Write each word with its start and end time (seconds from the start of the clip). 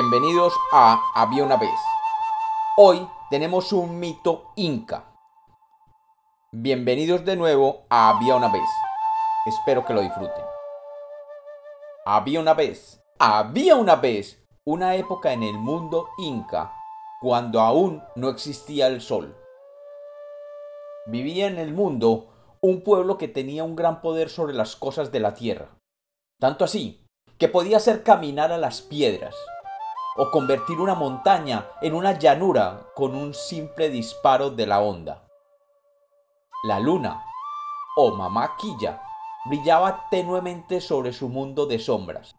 Bienvenidos 0.00 0.54
a 0.72 1.02
Había 1.12 1.42
una 1.42 1.56
vez. 1.56 1.74
Hoy 2.76 3.04
tenemos 3.30 3.72
un 3.72 3.98
mito 3.98 4.52
inca. 4.54 5.12
Bienvenidos 6.52 7.24
de 7.24 7.34
nuevo 7.34 7.84
a 7.90 8.10
Había 8.10 8.36
una 8.36 8.46
vez. 8.46 8.62
Espero 9.44 9.84
que 9.84 9.94
lo 9.94 10.00
disfruten. 10.00 10.44
Había 12.06 12.38
una 12.38 12.54
vez, 12.54 13.02
había 13.18 13.74
una 13.74 13.96
vez, 13.96 14.40
una 14.64 14.94
época 14.94 15.32
en 15.32 15.42
el 15.42 15.58
mundo 15.58 16.10
inca 16.18 16.72
cuando 17.20 17.60
aún 17.60 18.00
no 18.14 18.28
existía 18.28 18.86
el 18.86 19.00
sol. 19.00 19.36
Vivía 21.06 21.48
en 21.48 21.58
el 21.58 21.74
mundo 21.74 22.28
un 22.60 22.84
pueblo 22.84 23.18
que 23.18 23.26
tenía 23.26 23.64
un 23.64 23.74
gran 23.74 24.00
poder 24.00 24.30
sobre 24.30 24.54
las 24.54 24.76
cosas 24.76 25.10
de 25.10 25.18
la 25.18 25.34
tierra. 25.34 25.76
Tanto 26.38 26.64
así 26.64 27.04
que 27.36 27.48
podía 27.48 27.78
hacer 27.78 28.04
caminar 28.04 28.52
a 28.52 28.58
las 28.58 28.80
piedras 28.80 29.34
o 30.18 30.32
convertir 30.32 30.80
una 30.80 30.96
montaña 30.96 31.70
en 31.80 31.94
una 31.94 32.18
llanura 32.18 32.88
con 32.96 33.14
un 33.14 33.34
simple 33.34 33.88
disparo 33.88 34.50
de 34.50 34.66
la 34.66 34.80
onda. 34.80 35.24
La 36.64 36.80
luna, 36.80 37.24
o 37.96 38.10
mamá 38.10 38.56
Quilla, 38.58 39.00
brillaba 39.44 40.08
tenuemente 40.10 40.80
sobre 40.80 41.12
su 41.12 41.28
mundo 41.28 41.66
de 41.66 41.78
sombras, 41.78 42.34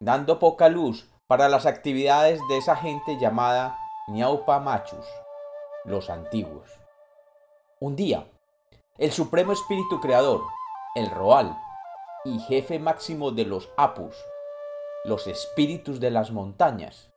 dando 0.00 0.40
poca 0.40 0.68
luz 0.68 1.08
para 1.28 1.48
las 1.48 1.64
actividades 1.64 2.40
de 2.48 2.58
esa 2.58 2.74
gente 2.74 3.18
llamada 3.18 3.78
Ñaupa 4.08 4.58
Machus, 4.58 5.06
los 5.84 6.10
antiguos. 6.10 6.68
Un 7.78 7.94
día, 7.94 8.28
el 8.98 9.12
supremo 9.12 9.52
espíritu 9.52 10.00
creador, 10.00 10.42
el 10.96 11.08
Roal, 11.10 11.56
y 12.24 12.40
jefe 12.40 12.80
máximo 12.80 13.30
de 13.30 13.44
los 13.44 13.70
Apus, 13.76 14.16
los 15.06 15.26
espíritus 15.28 16.00
de 16.00 16.10
las 16.10 16.32
montañas, 16.32 17.10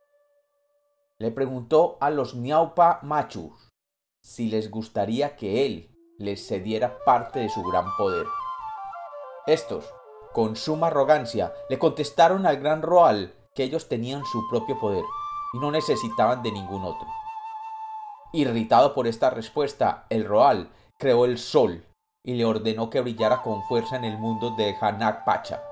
le 1.18 1.32
preguntó 1.32 1.98
a 2.00 2.12
los 2.12 2.36
Niaupa 2.36 3.00
Machus 3.02 3.70
si 4.22 4.50
les 4.50 4.70
gustaría 4.70 5.36
que 5.36 5.66
él 5.66 5.96
les 6.18 6.48
cediera 6.48 7.00
parte 7.04 7.40
de 7.40 7.50
su 7.50 7.64
gran 7.64 7.86
poder. 7.98 8.26
Estos, 9.48 9.86
con 10.34 10.56
suma 10.56 10.88
arrogancia, 10.88 11.54
le 11.70 11.80
contestaron 11.80 12.46
al 12.46 12.58
gran 12.58 12.82
Roal 12.82 13.34
que 13.56 13.64
ellos 13.64 13.90
tenían 13.90 14.24
su 14.26 14.48
propio 14.50 14.80
poder 14.80 15.04
y 15.54 15.60
no 15.60 15.72
necesitaban 15.72 16.44
de 16.44 16.52
ningún 16.52 16.84
otro. 16.84 17.08
Irritado 18.32 18.94
por 18.94 19.08
esta 19.08 19.32
respuesta, 19.32 20.06
el 20.10 20.26
Roal 20.26 20.70
creó 20.98 21.26
el 21.26 21.40
sol 21.40 21.86
y 22.24 22.36
le 22.36 22.46
ordenó 22.46 22.90
que 22.90 23.02
brillara 23.02 23.42
con 23.42 23.64
fuerza 23.64 23.96
en 23.96 24.04
el 24.04 24.18
mundo 24.20 24.52
de 24.56 24.76
Hanak 24.80 25.26
Pacha. 25.26 25.64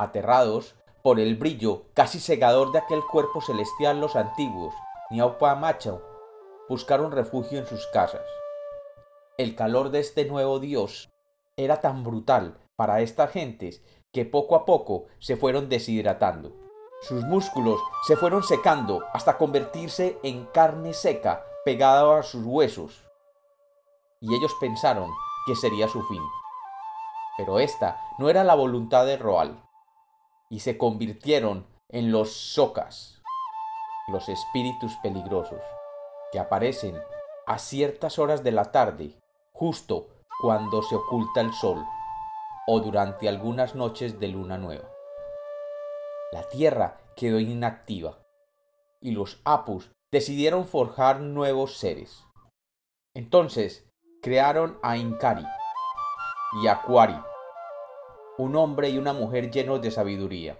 Aterrados 0.00 0.76
por 1.02 1.20
el 1.20 1.36
brillo 1.36 1.82
casi 1.92 2.20
cegador 2.20 2.72
de 2.72 2.78
aquel 2.78 3.04
cuerpo 3.04 3.42
celestial, 3.42 4.00
los 4.00 4.16
antiguos, 4.16 4.72
Macho, 5.10 6.02
buscaron 6.70 7.12
refugio 7.12 7.58
en 7.58 7.66
sus 7.66 7.86
casas. 7.88 8.24
El 9.36 9.54
calor 9.54 9.90
de 9.90 10.00
este 10.00 10.24
nuevo 10.24 10.58
dios 10.58 11.10
era 11.58 11.82
tan 11.82 12.02
brutal 12.02 12.56
para 12.76 13.02
estas 13.02 13.30
gentes 13.30 13.82
que 14.10 14.24
poco 14.24 14.56
a 14.56 14.64
poco 14.64 15.04
se 15.18 15.36
fueron 15.36 15.68
deshidratando. 15.68 16.56
Sus 17.02 17.22
músculos 17.24 17.78
se 18.06 18.16
fueron 18.16 18.42
secando 18.42 19.04
hasta 19.12 19.36
convertirse 19.36 20.18
en 20.22 20.46
carne 20.46 20.94
seca 20.94 21.44
pegada 21.66 22.20
a 22.20 22.22
sus 22.22 22.46
huesos. 22.46 23.04
Y 24.22 24.34
ellos 24.34 24.54
pensaron 24.60 25.10
que 25.46 25.54
sería 25.54 25.88
su 25.88 26.02
fin. 26.04 26.22
Pero 27.36 27.58
esta 27.58 28.00
no 28.18 28.30
era 28.30 28.44
la 28.44 28.54
voluntad 28.54 29.04
de 29.04 29.18
Roal 29.18 29.62
y 30.50 30.60
se 30.60 30.76
convirtieron 30.76 31.66
en 31.88 32.12
los 32.12 32.32
socas, 32.32 33.22
los 34.08 34.28
espíritus 34.28 34.96
peligrosos, 35.02 35.60
que 36.32 36.38
aparecen 36.38 37.00
a 37.46 37.58
ciertas 37.58 38.18
horas 38.18 38.42
de 38.42 38.52
la 38.52 38.70
tarde, 38.72 39.16
justo 39.52 40.08
cuando 40.42 40.82
se 40.82 40.96
oculta 40.96 41.40
el 41.40 41.52
sol, 41.52 41.84
o 42.66 42.80
durante 42.80 43.28
algunas 43.28 43.74
noches 43.74 44.18
de 44.20 44.28
luna 44.28 44.58
nueva. 44.58 44.88
La 46.32 46.48
tierra 46.48 47.00
quedó 47.16 47.38
inactiva, 47.40 48.18
y 49.00 49.12
los 49.12 49.40
Apus 49.44 49.90
decidieron 50.12 50.66
forjar 50.66 51.20
nuevos 51.20 51.76
seres. 51.78 52.24
Entonces 53.14 53.88
crearon 54.22 54.78
a 54.82 54.96
Inkari 54.96 55.46
y 56.62 56.66
a 56.66 56.82
Quari, 56.82 57.16
un 58.40 58.56
hombre 58.56 58.88
y 58.88 58.96
una 58.96 59.12
mujer 59.12 59.50
llenos 59.50 59.82
de 59.82 59.90
sabiduría. 59.90 60.58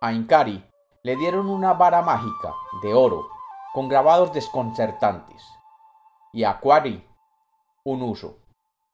A 0.00 0.12
Inkari 0.12 0.64
le 1.04 1.16
dieron 1.16 1.48
una 1.48 1.72
vara 1.72 2.02
mágica 2.02 2.52
de 2.82 2.94
oro 2.94 3.28
con 3.72 3.88
grabados 3.88 4.32
desconcertantes 4.32 5.42
y 6.32 6.42
a 6.42 6.50
Aquari 6.50 7.06
un 7.84 8.02
uso, 8.02 8.38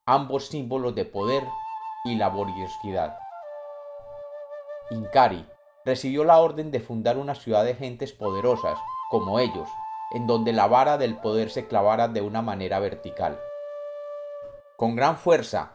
ambos 0.07 0.47
símbolos 0.47 0.95
de 0.95 1.07
poder 1.07 1.43
y 2.05 2.17
laboriosidad. 2.17 3.19
Inkari 4.91 5.47
recibió 5.87 6.25
la 6.25 6.39
orden 6.39 6.71
de 6.71 6.81
fundar 6.81 7.17
una 7.17 7.35
ciudad 7.35 7.65
de 7.65 7.75
gentes 7.75 8.13
poderosas 8.13 8.79
como 9.11 9.39
ellos, 9.39 9.69
en 10.11 10.27
donde 10.27 10.53
la 10.53 10.67
vara 10.67 10.99
del 10.99 11.17
poder 11.17 11.51
se 11.51 11.67
clavara 11.67 12.09
de 12.09 12.21
una 12.21 12.43
manera 12.43 12.79
vertical. 12.79 13.41
Con 14.77 14.97
gran 14.97 15.17
fuerza, 15.17 15.73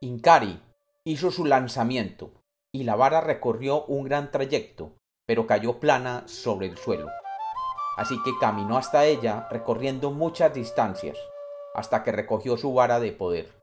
Inkari 0.00 0.60
hizo 1.04 1.30
su 1.30 1.44
lanzamiento 1.44 2.32
y 2.72 2.84
la 2.84 2.96
vara 2.96 3.20
recorrió 3.20 3.84
un 3.84 4.04
gran 4.04 4.30
trayecto, 4.30 4.96
pero 5.26 5.46
cayó 5.46 5.78
plana 5.78 6.22
sobre 6.26 6.66
el 6.66 6.78
suelo. 6.78 7.08
Así 7.96 8.16
que 8.24 8.32
caminó 8.40 8.78
hasta 8.78 9.04
ella 9.04 9.46
recorriendo 9.50 10.10
muchas 10.10 10.54
distancias, 10.54 11.18
hasta 11.74 12.02
que 12.02 12.12
recogió 12.12 12.56
su 12.56 12.72
vara 12.72 13.00
de 13.00 13.12
poder, 13.12 13.60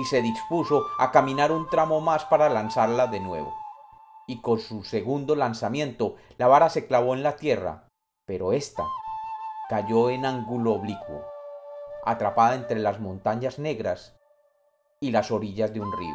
y 0.00 0.04
se 0.04 0.22
dispuso 0.22 0.84
a 0.98 1.10
caminar 1.10 1.50
un 1.50 1.68
tramo 1.68 2.00
más 2.00 2.24
para 2.26 2.48
lanzarla 2.48 3.08
de 3.08 3.20
nuevo. 3.20 3.54
Y 4.28 4.40
con 4.40 4.60
su 4.60 4.84
segundo 4.84 5.34
lanzamiento 5.34 6.16
la 6.36 6.46
vara 6.46 6.68
se 6.68 6.86
clavó 6.86 7.14
en 7.14 7.22
la 7.22 7.36
tierra, 7.36 7.88
pero 8.26 8.52
ésta 8.52 8.84
cayó 9.68 10.10
en 10.10 10.24
ángulo 10.24 10.72
oblicuo, 10.74 11.26
atrapada 12.04 12.54
entre 12.54 12.78
las 12.78 13.00
montañas 13.00 13.58
negras 13.58 14.16
y 15.00 15.10
las 15.10 15.30
orillas 15.30 15.74
de 15.74 15.80
un 15.80 15.92
río. 15.92 16.14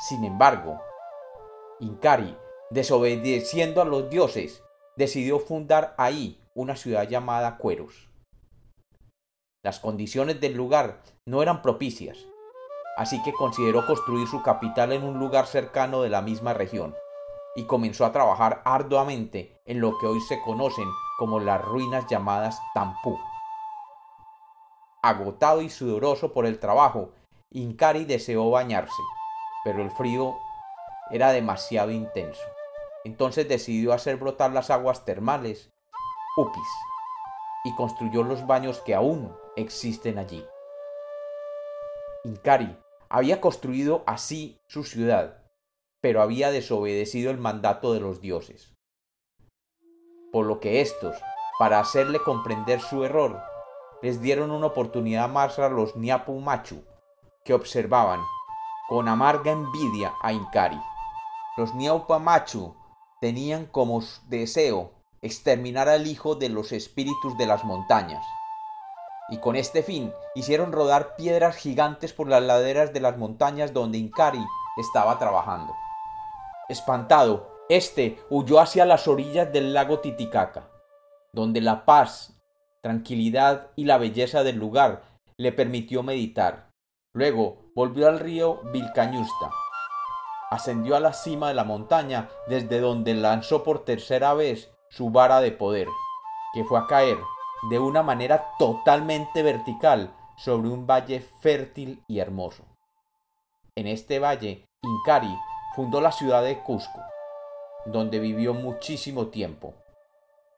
Sin 0.00 0.24
embargo, 0.24 0.80
Inkari, 1.78 2.34
desobedeciendo 2.70 3.82
a 3.82 3.84
los 3.84 4.08
dioses, 4.08 4.64
decidió 4.96 5.38
fundar 5.38 5.94
ahí 5.98 6.40
una 6.54 6.74
ciudad 6.74 7.06
llamada 7.06 7.58
Cueros. 7.58 8.08
Las 9.62 9.78
condiciones 9.78 10.40
del 10.40 10.54
lugar 10.54 11.02
no 11.26 11.42
eran 11.42 11.60
propicias, 11.60 12.16
así 12.96 13.22
que 13.22 13.34
consideró 13.34 13.84
construir 13.86 14.26
su 14.26 14.42
capital 14.42 14.92
en 14.92 15.04
un 15.04 15.18
lugar 15.18 15.46
cercano 15.46 16.00
de 16.00 16.08
la 16.08 16.22
misma 16.22 16.54
región 16.54 16.94
y 17.54 17.66
comenzó 17.66 18.06
a 18.06 18.12
trabajar 18.12 18.62
arduamente 18.64 19.60
en 19.66 19.82
lo 19.82 19.98
que 19.98 20.06
hoy 20.06 20.22
se 20.22 20.40
conocen 20.40 20.88
como 21.18 21.40
las 21.40 21.62
ruinas 21.62 22.06
llamadas 22.08 22.58
Tampú. 22.72 23.18
Agotado 25.02 25.60
y 25.60 25.68
sudoroso 25.68 26.32
por 26.32 26.46
el 26.46 26.58
trabajo, 26.58 27.10
Inkari 27.50 28.06
deseó 28.06 28.48
bañarse 28.50 29.02
pero 29.64 29.82
el 29.82 29.90
frío 29.90 30.38
era 31.10 31.32
demasiado 31.32 31.90
intenso. 31.90 32.42
Entonces 33.04 33.48
decidió 33.48 33.92
hacer 33.92 34.16
brotar 34.16 34.52
las 34.52 34.70
aguas 34.70 35.04
termales, 35.04 35.70
Upis, 36.36 36.68
y 37.64 37.74
construyó 37.74 38.22
los 38.22 38.46
baños 38.46 38.80
que 38.80 38.94
aún 38.94 39.34
existen 39.56 40.18
allí. 40.18 40.44
Inkari 42.24 42.76
había 43.08 43.40
construido 43.40 44.02
así 44.06 44.60
su 44.68 44.84
ciudad, 44.84 45.42
pero 46.00 46.22
había 46.22 46.50
desobedecido 46.50 47.30
el 47.30 47.38
mandato 47.38 47.92
de 47.92 48.00
los 48.00 48.20
dioses. 48.20 48.74
Por 50.32 50.46
lo 50.46 50.60
que 50.60 50.80
éstos, 50.80 51.16
para 51.58 51.80
hacerle 51.80 52.20
comprender 52.20 52.80
su 52.80 53.04
error, 53.04 53.42
les 54.02 54.22
dieron 54.22 54.50
una 54.50 54.66
oportunidad 54.66 55.28
más 55.28 55.58
a 55.58 55.68
los 55.68 55.96
Niapu 55.96 56.38
Machu, 56.40 56.84
que 57.44 57.52
observaban 57.52 58.20
con 58.90 59.06
amarga 59.06 59.52
envidia 59.52 60.12
a 60.20 60.32
Inkari. 60.32 60.82
Los 61.56 61.70
Machu 61.74 62.74
tenían 63.20 63.66
como 63.66 64.02
deseo 64.26 64.90
exterminar 65.22 65.88
al 65.88 66.08
hijo 66.08 66.34
de 66.34 66.48
los 66.48 66.72
espíritus 66.72 67.38
de 67.38 67.46
las 67.46 67.62
montañas. 67.62 68.26
Y 69.28 69.38
con 69.38 69.54
este 69.54 69.84
fin 69.84 70.12
hicieron 70.34 70.72
rodar 70.72 71.14
piedras 71.14 71.54
gigantes 71.54 72.12
por 72.12 72.26
las 72.26 72.42
laderas 72.42 72.92
de 72.92 72.98
las 72.98 73.16
montañas 73.16 73.72
donde 73.72 73.98
Inkari 73.98 74.44
estaba 74.76 75.20
trabajando. 75.20 75.72
Espantado, 76.68 77.48
este 77.68 78.18
huyó 78.28 78.58
hacia 78.58 78.86
las 78.86 79.06
orillas 79.06 79.52
del 79.52 79.72
lago 79.72 80.00
Titicaca, 80.00 80.68
donde 81.32 81.60
la 81.60 81.84
paz, 81.84 82.32
tranquilidad 82.82 83.68
y 83.76 83.84
la 83.84 83.98
belleza 83.98 84.42
del 84.42 84.56
lugar 84.56 85.02
le 85.36 85.52
permitió 85.52 86.02
meditar. 86.02 86.69
Luego 87.12 87.72
volvió 87.74 88.08
al 88.08 88.20
río 88.20 88.60
Vilcañusta 88.72 89.50
ascendió 90.50 90.96
a 90.96 91.00
la 91.00 91.12
cima 91.12 91.48
de 91.48 91.54
la 91.54 91.64
montaña 91.64 92.28
desde 92.48 92.80
donde 92.80 93.14
lanzó 93.14 93.62
por 93.62 93.84
tercera 93.84 94.34
vez 94.34 94.70
su 94.90 95.10
vara 95.10 95.40
de 95.40 95.52
poder, 95.52 95.86
que 96.52 96.64
fue 96.64 96.78
a 96.78 96.86
caer 96.86 97.18
de 97.70 97.78
una 97.78 98.02
manera 98.02 98.50
totalmente 98.58 99.42
vertical 99.42 100.12
sobre 100.36 100.68
un 100.68 100.86
valle 100.86 101.20
fértil 101.20 102.02
y 102.08 102.18
hermoso. 102.18 102.64
En 103.76 103.86
este 103.86 104.18
valle, 104.18 104.66
Incari 104.82 105.38
fundó 105.76 106.00
la 106.00 106.10
ciudad 106.10 106.42
de 106.42 106.58
Cusco, 106.58 107.00
donde 107.86 108.18
vivió 108.18 108.52
muchísimo 108.52 109.28
tiempo. 109.28 109.74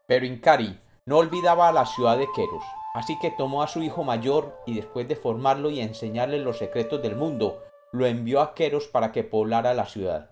Pero 0.06 0.24
Incari 0.24 0.80
no 1.04 1.18
olvidaba 1.18 1.68
a 1.68 1.72
la 1.72 1.84
ciudad 1.84 2.16
de 2.16 2.28
Queros, 2.34 2.64
así 2.94 3.18
que 3.18 3.30
tomó 3.30 3.62
a 3.62 3.68
su 3.68 3.82
hijo 3.82 4.04
mayor 4.04 4.60
y 4.66 4.74
después 4.74 5.08
de 5.08 5.16
formarlo 5.16 5.70
y 5.70 5.80
enseñarle 5.80 6.38
los 6.38 6.58
secretos 6.58 7.02
del 7.02 7.16
mundo, 7.16 7.62
lo 7.92 8.06
envió 8.06 8.40
a 8.40 8.54
Queros 8.54 8.88
para 8.88 9.12
que 9.12 9.24
poblara 9.24 9.74
la 9.74 9.86
ciudad, 9.86 10.30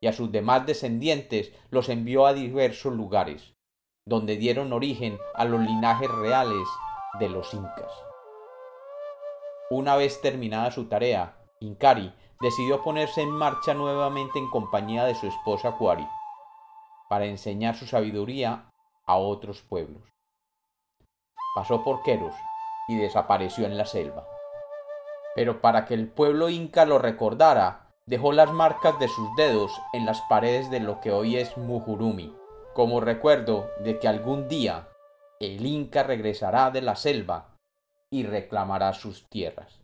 y 0.00 0.06
a 0.06 0.12
sus 0.12 0.30
demás 0.32 0.66
descendientes 0.66 1.52
los 1.70 1.88
envió 1.88 2.26
a 2.26 2.32
diversos 2.32 2.94
lugares, 2.94 3.54
donde 4.06 4.36
dieron 4.36 4.72
origen 4.72 5.18
a 5.34 5.44
los 5.44 5.60
linajes 5.60 6.10
reales 6.10 6.66
de 7.18 7.28
los 7.28 7.52
incas. 7.54 7.92
Una 9.70 9.96
vez 9.96 10.20
terminada 10.20 10.70
su 10.70 10.86
tarea, 10.86 11.36
Incari 11.60 12.12
decidió 12.40 12.82
ponerse 12.82 13.22
en 13.22 13.30
marcha 13.30 13.74
nuevamente 13.74 14.38
en 14.38 14.48
compañía 14.48 15.04
de 15.04 15.14
su 15.14 15.26
esposa 15.26 15.76
Cuari, 15.76 16.06
para 17.08 17.26
enseñar 17.26 17.76
su 17.76 17.86
sabiduría 17.86 18.70
a 19.06 19.16
otros 19.16 19.62
pueblos. 19.62 20.02
Pasó 21.54 21.82
por 21.82 22.02
Queros 22.02 22.34
y 22.88 22.96
desapareció 22.96 23.66
en 23.66 23.76
la 23.76 23.86
selva. 23.86 24.26
Pero 25.34 25.60
para 25.60 25.84
que 25.84 25.94
el 25.94 26.08
pueblo 26.08 26.48
inca 26.48 26.84
lo 26.84 26.98
recordara, 26.98 27.88
dejó 28.06 28.32
las 28.32 28.52
marcas 28.52 28.98
de 28.98 29.08
sus 29.08 29.28
dedos 29.36 29.72
en 29.92 30.06
las 30.06 30.20
paredes 30.22 30.70
de 30.70 30.80
lo 30.80 31.00
que 31.00 31.12
hoy 31.12 31.36
es 31.36 31.56
Mujurumi, 31.56 32.34
como 32.74 33.00
recuerdo 33.00 33.70
de 33.80 33.98
que 33.98 34.08
algún 34.08 34.48
día 34.48 34.88
el 35.40 35.64
inca 35.64 36.02
regresará 36.02 36.70
de 36.70 36.82
la 36.82 36.96
selva 36.96 37.56
y 38.10 38.24
reclamará 38.24 38.92
sus 38.92 39.28
tierras. 39.28 39.80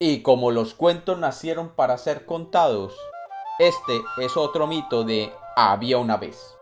Y 0.00 0.22
como 0.22 0.50
los 0.50 0.74
cuentos 0.74 1.18
nacieron 1.18 1.70
para 1.70 1.98
ser 1.98 2.26
contados, 2.26 2.98
este 3.58 4.00
es 4.18 4.36
otro 4.36 4.66
mito 4.66 5.04
de 5.04 5.32
había 5.56 5.98
una 5.98 6.16
vez. 6.16 6.56